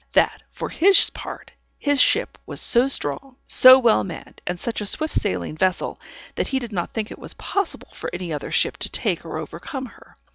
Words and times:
That, 0.13 0.41
for 0.49 0.69
his 0.69 1.11
part, 1.11 1.51
his 1.77 2.01
ship 2.01 2.39
was 2.47 2.59
so 2.59 2.87
strong, 2.87 3.35
so 3.45 3.77
well 3.77 4.03
manned, 4.03 4.41
and 4.47 4.59
such 4.59 4.81
a 4.81 4.85
swift 4.87 5.13
sailing 5.13 5.55
vessel, 5.55 6.01
that 6.33 6.47
he 6.47 6.57
did 6.57 6.71
not 6.71 6.89
think 6.89 7.11
it 7.11 7.19
was 7.19 7.35
possible 7.35 7.89
for 7.93 8.09
any 8.11 8.33
other 8.33 8.49
ship 8.49 8.77
to 8.77 8.89
take 8.89 9.23
or 9.23 9.37
overcome 9.37 9.85
her. 9.85 10.15